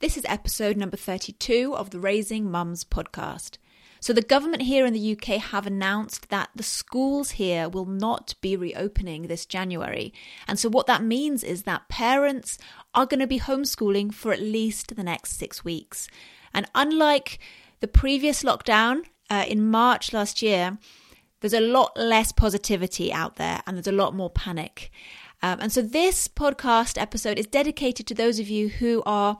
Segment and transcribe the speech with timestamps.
[0.00, 3.58] This is episode number 32 of the Raising Mums podcast.
[4.00, 8.34] So, the government here in the UK have announced that the schools here will not
[8.40, 10.14] be reopening this January.
[10.48, 12.56] And so, what that means is that parents
[12.94, 16.08] are going to be homeschooling for at least the next six weeks.
[16.54, 17.38] And unlike
[17.80, 20.78] the previous lockdown uh, in March last year,
[21.40, 24.90] there's a lot less positivity out there and there's a lot more panic.
[25.42, 29.36] Um, and so, this podcast episode is dedicated to those of you who are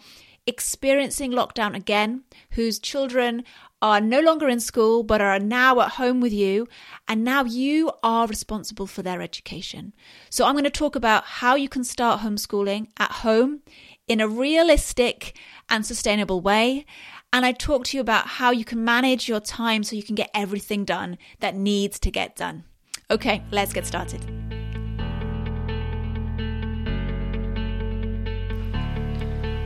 [0.50, 3.44] experiencing lockdown again, whose children
[3.80, 6.68] are no longer in school but are now at home with you,
[7.08, 9.94] and now you are responsible for their education.
[10.28, 13.62] So, I'm going to talk about how you can start homeschooling at home
[14.06, 15.38] in a realistic
[15.70, 16.84] and sustainable way.
[17.32, 20.16] And I talk to you about how you can manage your time so you can
[20.16, 22.64] get everything done that needs to get done.
[23.08, 24.59] Okay, let's get started.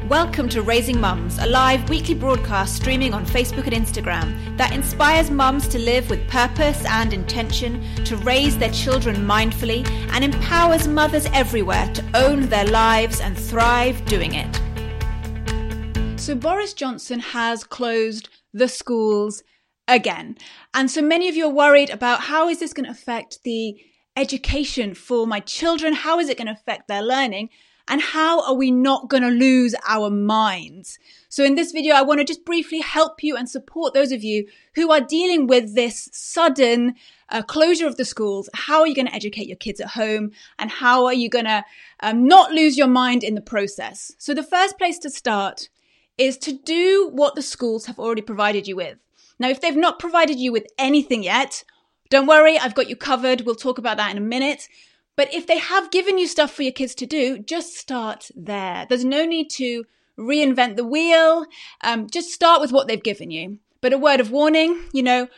[0.08, 5.30] Welcome to Raising Mums, a live weekly broadcast streaming on Facebook and Instagram that inspires
[5.30, 11.24] mums to live with purpose and intention, to raise their children mindfully, and empowers mothers
[11.32, 16.20] everywhere to own their lives and thrive doing it.
[16.20, 19.42] So, Boris Johnson has closed the schools
[19.88, 20.36] again.
[20.74, 23.82] And so many of you are worried about how is this going to affect the
[24.18, 25.94] education for my children?
[25.94, 27.48] How is it going to affect their learning?
[27.86, 30.98] And how are we not going to lose our minds?
[31.28, 34.24] So in this video, I want to just briefly help you and support those of
[34.24, 36.94] you who are dealing with this sudden
[37.28, 38.48] uh, closure of the schools.
[38.54, 40.30] How are you going to educate your kids at home?
[40.58, 41.64] And how are you going to
[42.00, 44.12] um, not lose your mind in the process?
[44.18, 45.68] So the first place to start
[46.16, 48.98] is to do what the schools have already provided you with.
[49.38, 51.64] Now, if they've not provided you with anything yet,
[52.08, 53.40] don't worry, I've got you covered.
[53.40, 54.68] We'll talk about that in a minute.
[55.16, 58.86] But if they have given you stuff for your kids to do, just start there.
[58.88, 59.84] There's no need to
[60.18, 61.46] reinvent the wheel.
[61.82, 63.58] Um, just start with what they've given you.
[63.80, 65.28] But a word of warning, you know,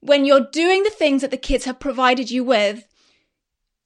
[0.00, 2.84] when you're doing the things that the kids have provided you with,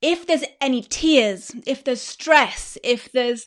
[0.01, 3.47] if there's any tears, if there's stress, if there's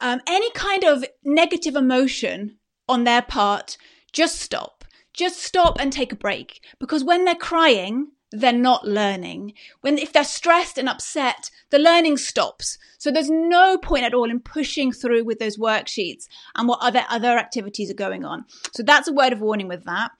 [0.00, 2.56] um, any kind of negative emotion
[2.88, 3.76] on their part,
[4.12, 4.84] just stop.
[5.12, 6.60] Just stop and take a break.
[6.78, 9.54] Because when they're crying, they're not learning.
[9.80, 12.78] When if they're stressed and upset, the learning stops.
[12.98, 17.04] So there's no point at all in pushing through with those worksheets and what other
[17.08, 18.44] other activities are going on.
[18.72, 20.10] So that's a word of warning with that.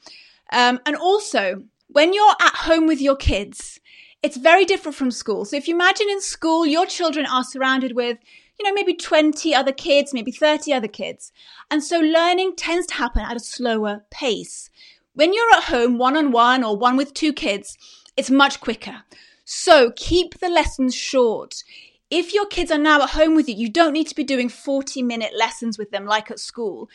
[0.52, 3.80] Um, and also, when you're at home with your kids,
[4.22, 5.44] it's very different from school.
[5.44, 8.18] So if you imagine in school, your children are surrounded with
[8.58, 11.32] you know, maybe 20 other kids, maybe 30 other kids.
[11.70, 14.70] And so learning tends to happen at a slower pace.
[15.18, 17.76] When you're at home one on one or one with two kids,
[18.16, 19.02] it's much quicker.
[19.44, 21.64] So keep the lessons short.
[22.08, 24.48] If your kids are now at home with you, you don't need to be doing
[24.48, 26.88] 40 minute lessons with them like at school.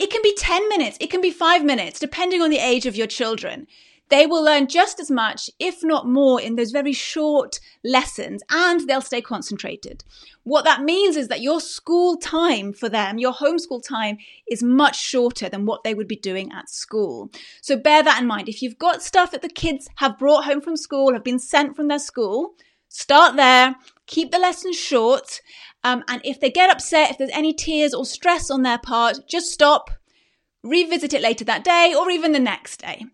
[0.00, 2.96] It can be 10 minutes, it can be five minutes, depending on the age of
[2.96, 3.68] your children.
[4.10, 8.88] They will learn just as much, if not more, in those very short lessons and
[8.88, 10.04] they'll stay concentrated.
[10.44, 14.18] What that means is that your school time for them, your homeschool time,
[14.50, 17.30] is much shorter than what they would be doing at school.
[17.60, 18.48] So bear that in mind.
[18.48, 21.76] If you've got stuff that the kids have brought home from school, have been sent
[21.76, 22.54] from their school,
[22.88, 23.76] start there,
[24.06, 25.40] keep the lessons short.
[25.84, 29.18] Um, and if they get upset, if there's any tears or stress on their part,
[29.28, 29.90] just stop,
[30.62, 33.04] revisit it later that day or even the next day.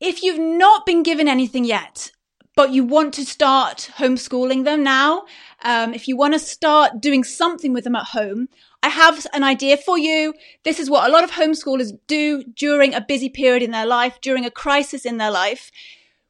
[0.00, 2.12] If you've not been given anything yet,
[2.54, 5.24] but you want to start homeschooling them now,
[5.64, 8.48] um, if you want to start doing something with them at home,
[8.82, 10.34] I have an idea for you.
[10.64, 14.20] This is what a lot of homeschoolers do during a busy period in their life,
[14.20, 15.70] during a crisis in their life.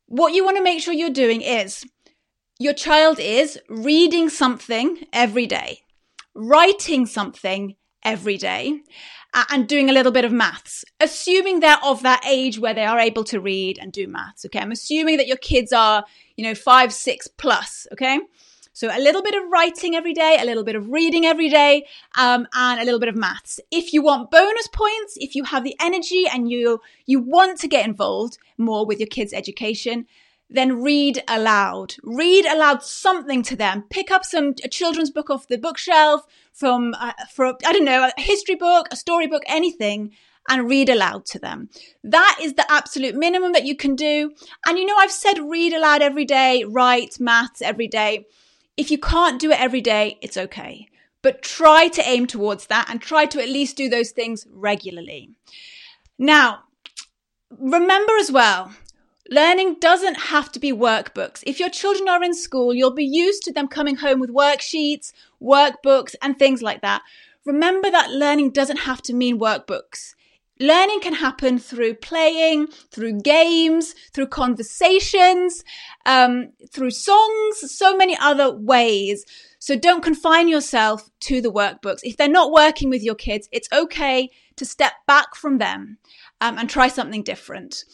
[0.07, 1.85] What you want to make sure you're doing is
[2.59, 5.83] your child is reading something every day,
[6.35, 8.81] writing something every day,
[9.35, 12.99] and doing a little bit of maths, assuming they're of that age where they are
[12.99, 14.45] able to read and do maths.
[14.47, 14.59] Okay.
[14.59, 16.05] I'm assuming that your kids are,
[16.37, 17.87] you know, five, six plus.
[17.93, 18.19] Okay.
[18.73, 21.85] So a little bit of writing every day, a little bit of reading every day,
[22.17, 23.59] um, and a little bit of maths.
[23.73, 27.67] If you want bonus points, if you have the energy and you you want to
[27.67, 30.07] get involved more with your kids' education,
[30.51, 31.95] then read aloud.
[32.03, 33.85] Read aloud something to them.
[33.91, 38.09] Pick up some a children's book off the bookshelf from uh, for I don't know
[38.17, 40.13] a history book, a storybook, anything,
[40.49, 41.69] and read aloud to them.
[42.03, 44.33] That is the absolute minimum that you can do.
[44.67, 48.27] And you know I've said read aloud every day, write maths every day.
[48.77, 50.89] If you can't do it every day, it's okay.
[51.21, 55.31] But try to aim towards that and try to at least do those things regularly.
[56.19, 56.61] Now,
[57.51, 58.73] remember as well
[59.31, 61.43] Learning doesn't have to be workbooks.
[61.47, 65.13] If your children are in school, you'll be used to them coming home with worksheets,
[65.41, 67.03] workbooks, and things like that.
[67.45, 70.15] remember that learning doesn't have to mean workbooks.
[70.61, 75.63] Learning can happen through playing, through games, through conversations,
[76.05, 79.25] um, through songs, so many other ways.
[79.59, 82.01] So don't confine yourself to the workbooks.
[82.03, 85.99] If they're not working with your kids, it's okay to step back from them
[86.41, 87.85] um, and try something different.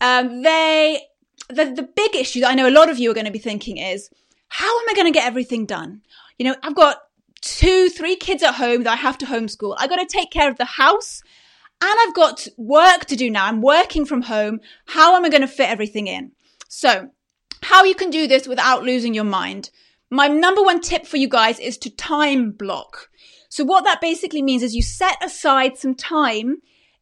[0.00, 1.00] Um, they,
[1.48, 3.38] the, the big issue that I know a lot of you are going to be
[3.38, 4.10] thinking is,
[4.48, 6.02] how am I going to get everything done?
[6.38, 6.98] You know, I've got
[7.40, 9.76] two, three kids at home that I have to homeschool.
[9.78, 11.22] I got to take care of the house
[11.82, 13.46] and I've got work to do now.
[13.46, 14.60] I'm working from home.
[14.86, 16.32] How am I going to fit everything in?
[16.68, 17.10] So
[17.62, 19.70] how you can do this without losing your mind.
[20.10, 23.08] My number one tip for you guys is to time block.
[23.48, 26.58] So what that basically means is you set aside some time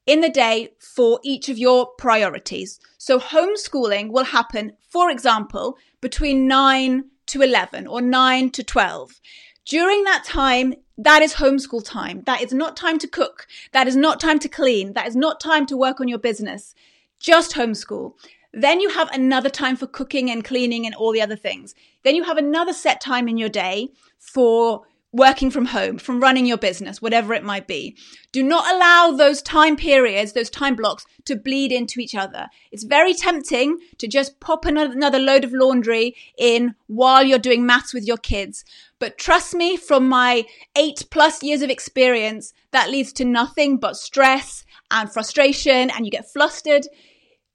[0.06, 2.80] in the day for each of your priorities.
[2.98, 9.20] So homeschooling will happen, for example, between 9 to 11 or 9 to 12.
[9.64, 12.22] During that time, that is homeschool time.
[12.26, 13.46] That is not time to cook.
[13.72, 14.92] That is not time to clean.
[14.92, 16.74] That is not time to work on your business.
[17.20, 18.14] Just homeschool.
[18.52, 21.74] Then you have another time for cooking and cleaning and all the other things.
[22.02, 24.82] Then you have another set time in your day for
[25.12, 27.94] working from home, from running your business, whatever it might be.
[28.32, 32.48] Do not allow those time periods, those time blocks to bleed into each other.
[32.70, 37.92] It's very tempting to just pop another load of laundry in while you're doing maths
[37.92, 38.64] with your kids.
[38.98, 43.96] But trust me, from my eight plus years of experience, that leads to nothing but
[43.96, 46.86] stress and frustration and you get flustered.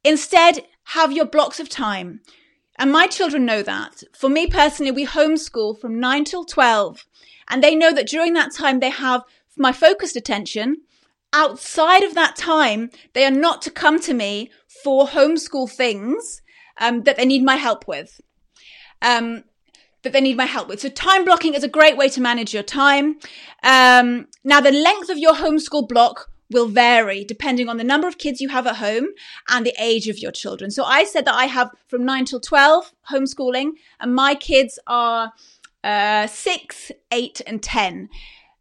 [0.03, 2.21] Instead, have your blocks of time.
[2.77, 4.03] And my children know that.
[4.15, 7.06] For me personally, we homeschool from 9 till 12.
[7.50, 9.24] And they know that during that time, they have
[9.57, 10.77] my focused attention.
[11.33, 14.51] Outside of that time, they are not to come to me
[14.83, 16.41] for homeschool things
[16.79, 18.21] um, that they need my help with.
[19.01, 19.44] Um,
[20.03, 20.79] that they need my help with.
[20.79, 23.18] So time blocking is a great way to manage your time.
[23.63, 28.17] Um, now, the length of your homeschool block will vary depending on the number of
[28.17, 29.07] kids you have at home
[29.49, 30.71] and the age of your children.
[30.71, 35.33] So I said that I have from 9 till 12 homeschooling and my kids are
[35.83, 38.09] uh, 6, 8 and 10.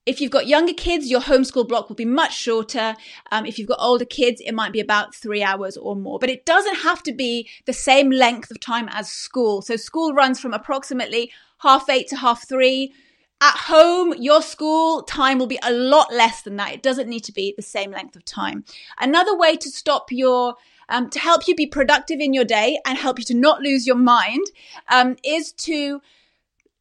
[0.05, 2.95] If you've got younger kids, your homeschool block will be much shorter.
[3.33, 6.21] Um, if you've got older kids, it might be about three hours or more.
[6.21, 9.63] But it doesn't have to be the same length of time as school.
[9.63, 12.95] So school runs from approximately half eight to half three
[13.41, 16.73] at home, your school time will be a lot less than that.
[16.73, 18.65] It doesn't need to be the same length of time.
[18.99, 20.55] Another way to stop your
[20.89, 23.87] um, to help you be productive in your day and help you to not lose
[23.87, 24.47] your mind
[24.89, 26.01] um, is to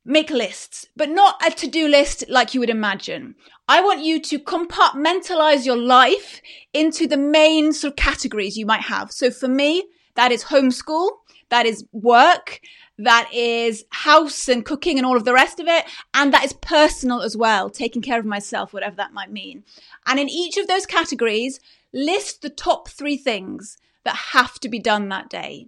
[0.06, 3.36] make lists, but not a to do list like you would imagine.
[3.68, 6.42] I want you to compartmentalize your life
[6.74, 9.12] into the main sort of categories you might have.
[9.12, 11.10] So for me, that is homeschool,
[11.50, 12.60] that is work,
[12.98, 15.86] that is house and cooking and all of the rest of it.
[16.14, 19.64] And that is personal as well, taking care of myself, whatever that might mean.
[20.06, 21.60] And in each of those categories,
[21.94, 25.68] list the top three things that have to be done that day.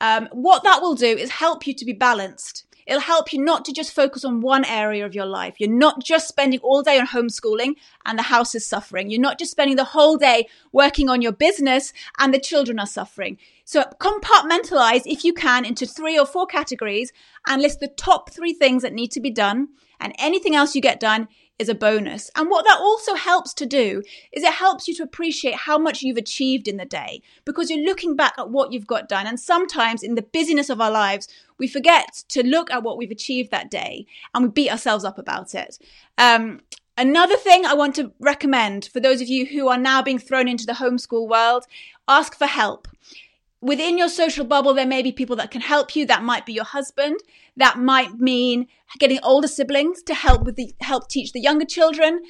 [0.00, 2.64] Um, what that will do is help you to be balanced.
[2.86, 5.54] It'll help you not to just focus on one area of your life.
[5.58, 7.74] You're not just spending all day on homeschooling
[8.04, 9.10] and the house is suffering.
[9.10, 12.86] You're not just spending the whole day working on your business and the children are
[12.86, 13.38] suffering.
[13.64, 17.12] So compartmentalize if you can into three or four categories
[17.46, 19.68] and list the top three things that need to be done
[20.00, 21.28] and anything else you get done
[21.60, 22.30] is a bonus.
[22.34, 24.02] And what that also helps to do
[24.32, 27.84] is it helps you to appreciate how much you've achieved in the day because you're
[27.84, 29.26] looking back at what you've got done.
[29.26, 33.10] And sometimes in the busyness of our lives, we forget to look at what we've
[33.10, 35.78] achieved that day and we beat ourselves up about it.
[36.18, 36.60] Um,
[36.98, 40.46] Another thing I want to recommend for those of you who are now being thrown
[40.46, 41.64] into the homeschool world,
[42.06, 42.88] ask for help
[43.60, 46.06] within your social bubble, there may be people that can help you.
[46.06, 47.20] That might be your husband.
[47.56, 48.66] That might mean
[48.98, 52.22] getting older siblings to help with the help teach the younger children.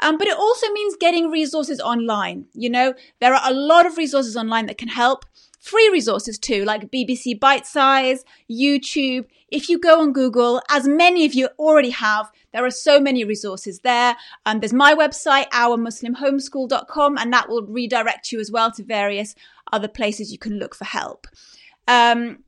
[0.00, 2.46] Um, but it also means getting resources online.
[2.52, 5.24] You know, there are a lot of resources online that can help.
[5.66, 9.26] Free resources too, like BBC Bitesize, YouTube.
[9.48, 13.24] If you go on Google, as many of you already have, there are so many
[13.24, 14.14] resources there.
[14.44, 19.34] Um, there's my website, ourmuslimhomeschool.com, and that will redirect you as well to various
[19.72, 21.26] other places you can look for help.
[21.88, 22.44] Um,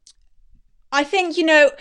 [0.92, 1.72] I think, you know,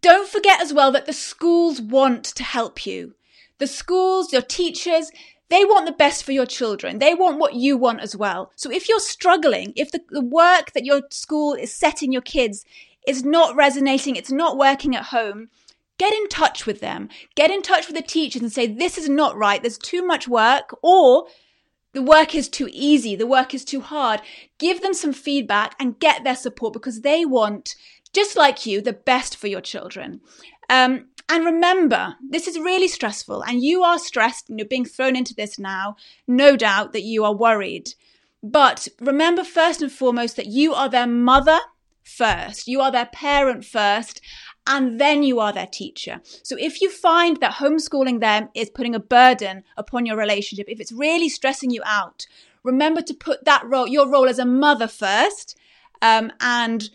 [0.00, 3.14] don't forget as well that the schools want to help you.
[3.58, 5.10] The schools, your teachers,
[5.50, 6.98] they want the best for your children.
[6.98, 8.52] They want what you want as well.
[8.56, 12.64] So if you're struggling, if the, the work that your school is setting your kids
[13.06, 15.48] is not resonating, it's not working at home,
[15.98, 17.08] get in touch with them.
[17.34, 19.62] Get in touch with the teachers and say, this is not right.
[19.62, 21.26] There's too much work or
[21.94, 24.20] the work is too easy, the work is too hard.
[24.58, 27.74] Give them some feedback and get their support because they want,
[28.12, 30.20] just like you, the best for your children.
[30.68, 35.14] Um, and remember, this is really stressful, and you are stressed and you're being thrown
[35.14, 35.96] into this now.
[36.26, 37.94] No doubt that you are worried.
[38.42, 41.58] But remember, first and foremost, that you are their mother
[42.02, 44.20] first, you are their parent first,
[44.66, 46.20] and then you are their teacher.
[46.42, 50.80] So if you find that homeschooling them is putting a burden upon your relationship, if
[50.80, 52.26] it's really stressing you out,
[52.62, 55.56] remember to put that role, your role as a mother first,
[56.00, 56.90] um, and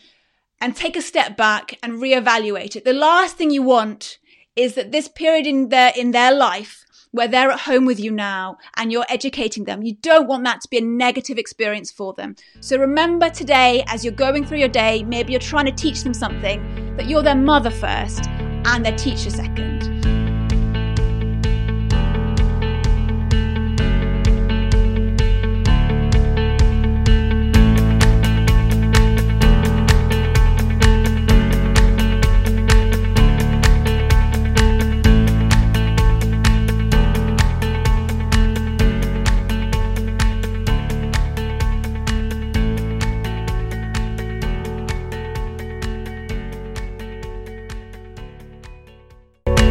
[0.62, 2.86] and take a step back and reevaluate it.
[2.86, 4.18] The last thing you want
[4.56, 8.12] is that this period in their in their life where they're at home with you
[8.12, 12.12] now and you're educating them, you don't want that to be a negative experience for
[12.14, 12.36] them.
[12.60, 16.14] So remember today, as you're going through your day, maybe you're trying to teach them
[16.14, 18.28] something, that you're their mother first
[18.66, 19.93] and their teacher second.